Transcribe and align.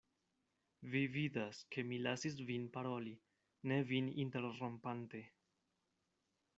Vi 0.93 1.01
vidas, 1.15 1.59
ke 1.75 1.83
mi 1.91 1.99
lasis 2.07 2.39
vin 2.49 2.65
paroli, 2.79 3.13
ne 3.73 3.79
vin 3.93 4.11
interrompante. 4.27 5.25